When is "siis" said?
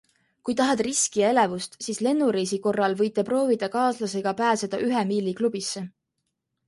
1.87-1.99